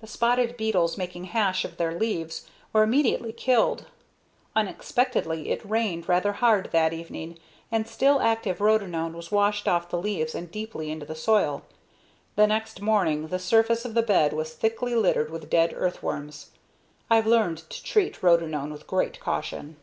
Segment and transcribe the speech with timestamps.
[0.00, 3.84] The spotted beetles making hash of their leaves were immediately killed.
[4.54, 7.38] Unexpectedly, it rained rather hard that evening
[7.70, 11.62] and still active rotenone was washed off the leaves and deeply into the soil.
[12.36, 16.52] The next morning the surface of the bed was thickly littered with dead earthworms.
[17.10, 19.76] I've learned to treat rotenone with great caution.